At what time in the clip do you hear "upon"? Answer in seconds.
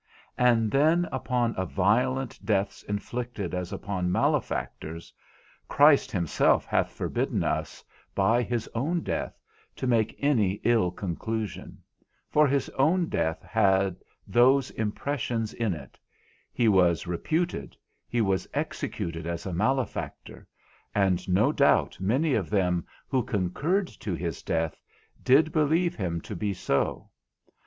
1.11-1.53, 3.71-4.11